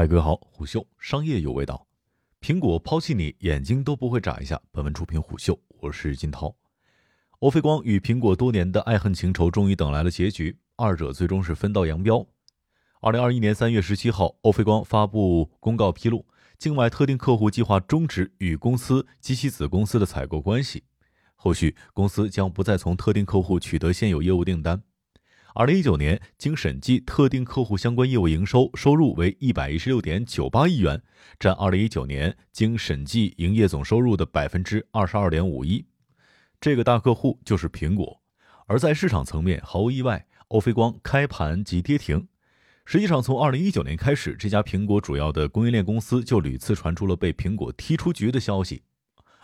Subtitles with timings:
[0.00, 1.86] 嗨，各位好，虎嗅商业有味道。
[2.40, 4.58] 苹果抛弃你，眼睛都不会眨一下。
[4.72, 6.56] 本文出品虎嗅，我是金涛。
[7.40, 12.26] 欧菲光与苹果多年的爱恨情仇终于等来了结局，二者最终是分道扬镳。
[13.02, 16.24] 二零二一年三月十七号，欧菲光发布公告披露，
[16.56, 20.84] 境外特定客户计划终止与公司及其子公司的采购关系，
[21.34, 24.82] 后续公司将不再从特定客户取得现有业务订单。
[25.52, 31.02] 二零一九年，经审计，特定客户相关业务营收收入为一百一十六点九八亿元，
[31.40, 35.84] 占二零一九年经审计营业总收入的百分之二十二点五一。
[36.60, 38.20] 这个大客户就是苹果。
[38.66, 42.28] 而在市场层面，毫无意外，欧菲光开盘即跌停。
[42.84, 48.84] 实际上，从二零一九年开始，这家苹果主要的供应链公司就屡次传出了被苹果踢出局的消息。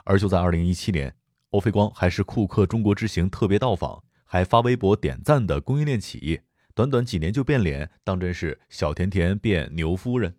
[0.05, 1.17] 而就在二零一七年，
[1.51, 4.05] 欧菲光还是库克中国之行特别到访。
[4.27, 6.43] 还发微博点赞的供应链企业，
[6.75, 10.35] 短短几年就变脸，当真是小甜甜变牛夫人。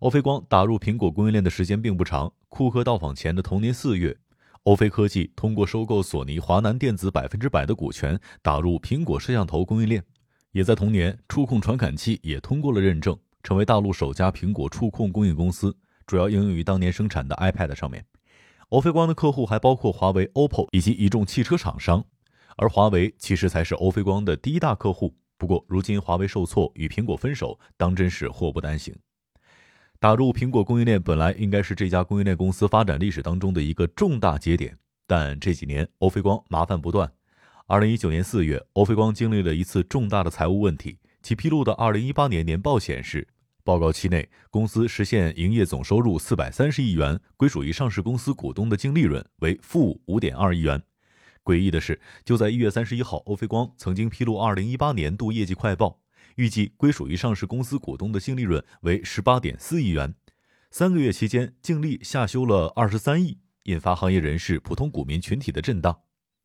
[0.00, 4.16] 欧菲光打入苹果供应链的时间并不长，库克到访前的同年四月，
[4.62, 10.02] 欧菲科技通过收购索尼华南电子百分之百的股权，打入苹果摄像头供应链。
[10.52, 18.06] 也在同年，触控传感器也通过了认证，成为大陆首家苹果触控供应公司，主要应用于当年生产的 iPad 上面。
[18.68, 22.04] 欧菲光的客户还包括华为、OPPO 以及一众汽车厂商。
[22.56, 25.14] 而华为其实才是欧菲光的第一大客户。
[25.36, 28.94] 不过，如今华为受挫，与苹果分手，当真是祸不单行。
[29.98, 37.10] 打入苹果供应链本来应该是这家供应链公司发展历史当中的一个重大节点，但这几年欧菲光麻烦不断。
[37.66, 40.98] 二零一九年四月，欧菲光经历了一次重大的财务问题。
[41.22, 43.26] 其披露的二零一八年年报显示，
[43.64, 50.82] 报告期内公司实现营业总收入四百三十亿元，归属于上市公司股东的净利润为负五点二亿元。
[51.44, 56.00] 诡异的是，就在一月三十一号，欧菲光曾经披露二零一八年度业绩快报，
[56.36, 60.14] 预计归属于上市公司股东的净利润为十八点四亿元。
[60.70, 66.00] 三个月期间，净利下修了二十三亿，引发行业人士、普通股民群体的震荡。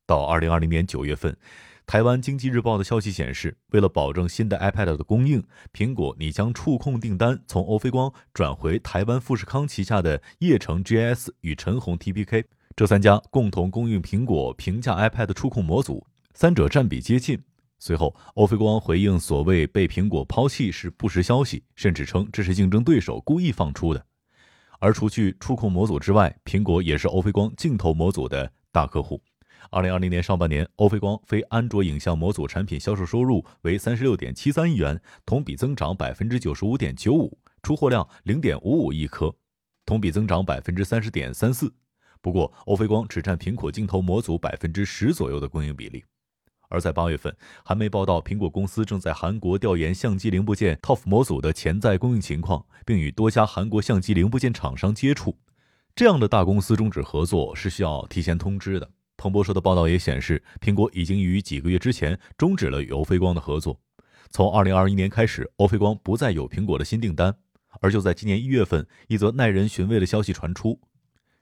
[0.05, 1.37] 到二零二零年九月份，
[1.85, 12.45] 台湾经济日报的消息显示，为了保证新的 iPad 的供应，苹果拟将触控订单从欧菲光转回台湾富士康旗下的叶城 GS 与陈红 TPK。
[12.79, 17.37] 这三家共同供应苹果平价 iPad 触控模组，三者占比接近。
[17.77, 24.05] 随后，欧菲光回应所谓被苹果抛弃是不实消息，甚至称这是竞争对手故意放出的。
[24.79, 29.21] 而除去触控模组之外，苹果也是欧菲光镜头模组的大客户。
[29.71, 39.35] 二零二零年上半年，欧菲光非安卓影像模组产品销售收入为三十六点七三亿元，同比增长百分之九十五点九五，出货量零点五五亿颗，
[39.85, 41.73] 同比增长百分之三十点三四。
[42.21, 46.03] 不过，欧菲光只占苹果镜头模组百分之十左右的供应比例。
[46.67, 55.37] 而在八月份，韩媒报道，苹果公司正在韩国调研相机零部件 TOF 模组的潜在供应情况，并与多家韩国相机零部件厂商接触。
[55.95, 58.89] 这样的大公司终止合作是需要提前通知的。
[59.17, 63.79] 彭博社的报道也显示，苹果已经于几个月之前终止了与欧菲光的合作。
[64.29, 67.35] 从二零二一年开始，欧菲光不再有苹果的新订单。
[67.81, 70.79] 而就在今年一月份，一则耐人寻味的消息传出。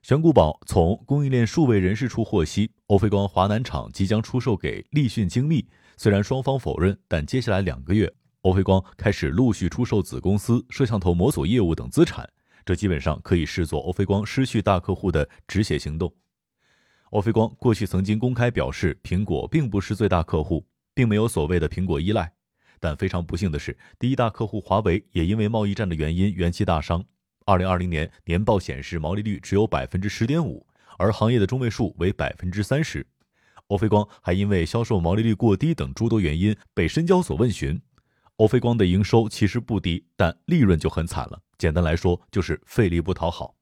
[0.07, 5.67] 玄古宝从供应链数位人士处获悉，欧菲光华南厂即将出售给立讯精密。
[5.97, 8.09] 虽然双方否认，但接下来两个月，
[8.43, 12.25] 欧菲光开始陆续出售子公司摄像头模组业务等资产。
[12.65, 16.15] 这基本上可以视作欧菲光失去大客户的止血行动。
[17.09, 22.31] 欧菲光过去曾经公开表示，苹果并不是最大客户，并没有所谓的苹果依赖。
[22.79, 27.03] 但非常不幸的是，第一大客户华为也因为贸易战的原因元气大伤。
[27.47, 33.07] 二零二零年年报显示，毛利率只有百分之十点五，而行业的中位数为百分之三十。
[33.67, 37.81] 欧菲光还因为销售毛利率过低等诸多原因被深交所问询。
[38.35, 41.41] 欧菲光的营收其实不低，但利润就很惨了。
[41.57, 43.55] 简单来说，就是费力不讨好。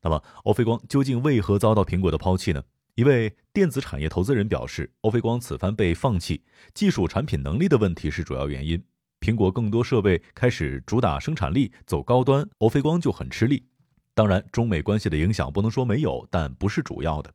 [0.00, 2.62] 那么，欧菲光究竟为何遭到苹果的抛弃呢？
[2.94, 8.82] 一位电子产业投资人表示，欧菲光此番被放弃，技术产品能力的问题是主要原因。
[9.22, 13.64] 苹果更多设备开始主打生产力，走高端，欧菲光就很吃力。
[14.14, 17.32] 当然，中美关系的影响不能说没有，但不是主要的。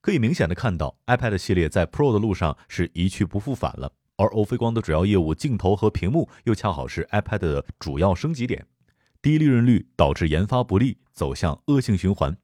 [0.00, 8.64] 可以明显的看到，iPad 系列在 Pro 的路上是一去不复返了，而欧菲光的主要业务镜头和屏幕又恰好是 iPad 的主要升级点，
[9.20, 12.36] 低利润率导致研发不利，走向恶性循环。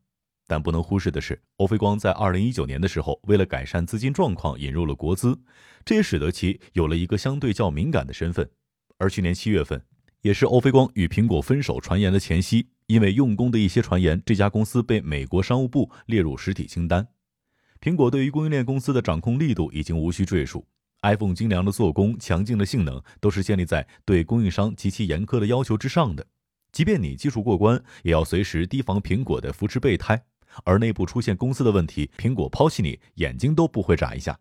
[0.48, 5.38] 但不能忽视的是，欧菲光在2019年的时候，为了改善资金状况，引入了国资，
[5.84, 8.50] 这也使得其有了一个相对较敏感的身份。
[9.00, 9.82] 而去年七月份，
[10.20, 17.08] 也是欧菲光与苹果分手传言的前夕，因为用工的一些传言，这家公司被美国商务部列入实体清单。
[17.80, 20.66] 苹果对于供应链公司的掌控力度已经无需赘述
[21.00, 26.26] ，iPhone 精良的做工、强劲的性能，都是建立在对供应商极其严苛的要求之上的。
[26.70, 30.22] 即便你技术过关，也要随时提防苹果的扶持备胎。
[30.64, 34.38] 而内部出现公司的问题，苹果抛弃你，眼睛都不会眨一下。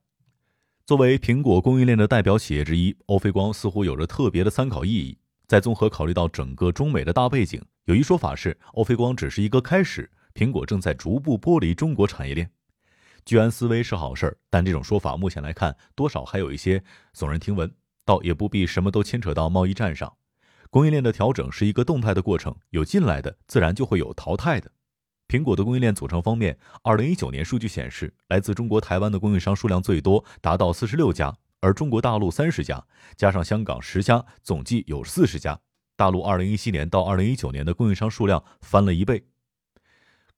[0.89, 5.15] 作为苹果供应链的代表企业之一，欧菲光似乎有着特别的参考意义。
[5.45, 12.49] 在综合考虑到整个中美的大背景，有一说法是，欧菲光只是一个开始，苹果正在逐步剥离中国产业链。
[13.23, 16.83] 居安思危是好事儿，但这种说法目前来看，多少还有一些
[17.15, 17.71] 耸人听闻，
[18.03, 20.11] 倒也不必什么都牵扯到贸易战上。
[20.71, 24.71] 供应链的调整是一个动态的过程，有进来的，自然就会有淘汰的。
[25.29, 32.83] 苹果的供应链组成方面，二零一九年数据显示，来自中国台湾的供应商数量最多，达到四十六家，而中国大陆三十家，
[33.15, 35.59] 加上香港十家，总计有四十家。
[35.95, 39.23] 大陆二零一七年到二零一九年的供应商数量翻了一倍。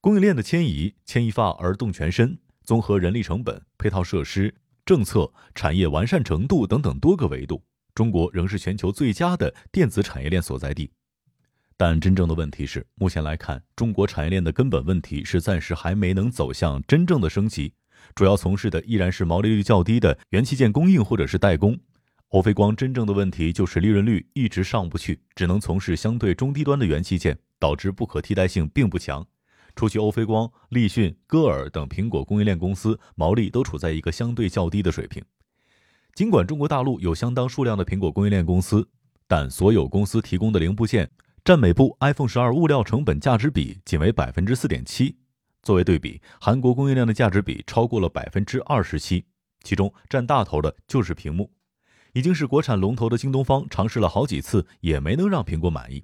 [0.02, 4.54] 供应链的迁移，牵一发而动全身，综合人力成本、配套设施、
[4.86, 7.64] 政策、产业完善程度等等多个维度，
[7.96, 10.92] 中国仍是全球最佳的电子产业链所在地。
[11.82, 17.74] 但真正的问题是，目前来看，中国产业链的根本问题是暂时还没能走向真正的升级，
[18.14, 21.76] 主要从事的依然是毛利率较低的元器件供应或者是代工。
[22.28, 29.26] 欧菲光真正的问题就是利润率一直上不去，只能从事相对中低端的元器件，导致不可替代性并不强。
[29.76, 35.20] 除去欧菲光、立讯、歌尔等苹果供应链公司，毛利都处在一个相对较低的水平。
[36.14, 38.88] 尽管中国大陆有相当数量的苹果供应链公司，
[39.28, 41.10] 但所有公司提供的零部件。
[41.44, 45.18] 占每部 iPhone 十二物料成本价值比仅为百分之四点七。
[45.64, 49.26] 作为对比，韩国供应链的价值比超过了百分之二十七，
[49.64, 51.52] 其中占大头的就是屏幕。
[52.14, 56.04] 已经是国产龙头的京东方尝试了好几次，也没能让苹果满意。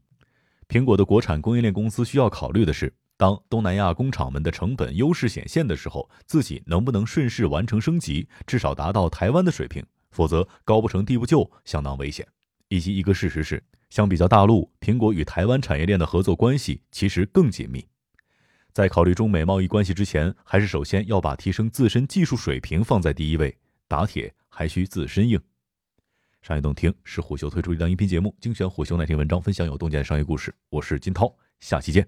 [0.67, 9.85] 苹果的国产供应链公司需要考虑的是，当东南亚工厂们的成本优势显现的时候，自己能不能顺势完成升级，至少达到台湾的水平？
[10.09, 12.27] 否则高不成低不就，相当危险。
[12.69, 13.63] 以及一个事实是。
[13.97, 17.83] 相比较大陆，苹果与台湾产业链的合作关系其实更紧密。
[18.71, 23.57] 在考虑中美贸易关系之前，还是首先要把提升自身技术水平放在第一位。
[23.87, 25.41] 打铁还需自身硬。
[26.43, 30.53] 商业洞听是虎嗅推出一档音频节目，精选虎嗅那篇文章，分享有洞见的商业故事。
[30.69, 32.07] 我是金涛，下期见。